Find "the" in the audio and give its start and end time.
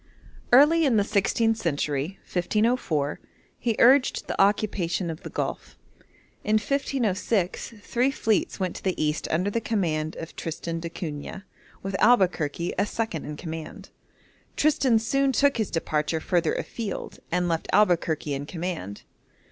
0.97-1.03, 4.25-4.41, 5.21-5.29, 8.83-8.99, 9.51-9.61